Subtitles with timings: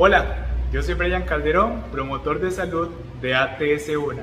[0.00, 2.88] Hola, yo soy Brian Calderón, promotor de salud
[3.20, 4.22] de ATS 1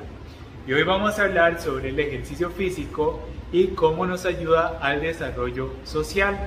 [0.65, 3.19] y hoy vamos a hablar sobre el ejercicio físico
[3.51, 6.37] y cómo nos ayuda al desarrollo social.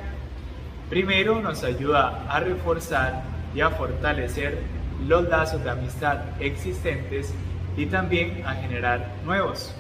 [0.89, 3.23] Primero nos ayuda a reforzar
[3.55, 4.61] y a fortalecer
[5.07, 7.35] los lazos de amistad existentes
[7.77, 9.75] y también a generar nuevos.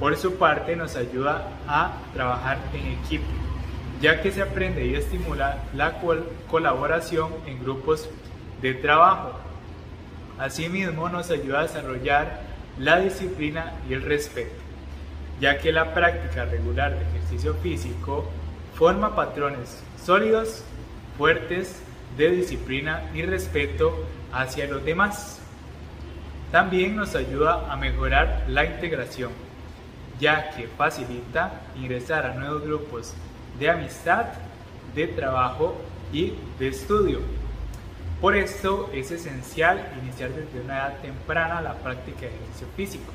[0.00, 3.26] Por su parte nos ayuda a trabajar en equipo,
[4.00, 6.00] ya que se aprende y estimula la
[6.48, 8.08] colaboración en grupos
[8.64, 9.32] de trabajo.
[10.38, 12.40] Asimismo nos ayuda a desarrollar
[12.78, 14.54] la disciplina y el respeto,
[15.38, 18.24] ya que la práctica regular de ejercicio físico
[18.74, 20.64] forma patrones sólidos,
[21.18, 21.82] fuertes
[22.16, 25.40] de disciplina y respeto hacia los demás.
[26.50, 29.32] También nos ayuda a mejorar la integración,
[30.18, 33.12] ya que facilita ingresar a nuevos grupos
[33.58, 34.24] de amistad,
[34.94, 35.76] de trabajo
[36.14, 37.43] y de estudio.
[38.24, 43.12] Por esto es esencial iniciar desde una edad temprana la práctica de ejercicio físico,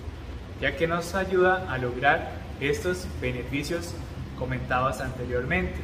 [0.61, 3.95] ya que nos ayuda a lograr estos beneficios
[4.37, 5.79] comentados anteriormente.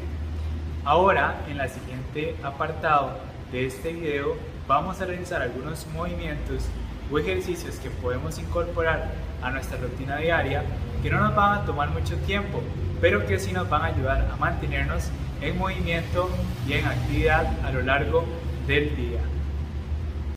[0.84, 3.18] Ahora, en el siguiente apartado
[3.52, 4.36] de este video,
[4.68, 6.68] vamos a realizar algunos movimientos
[7.12, 10.62] o ejercicios que podemos incorporar a nuestra rutina diaria
[11.02, 12.62] que no nos van a tomar mucho tiempo,
[13.02, 15.10] pero que sí nos van a ayudar a mantenernos
[15.42, 16.30] en movimiento
[16.68, 18.24] y en actividad a lo largo
[18.68, 19.45] del día.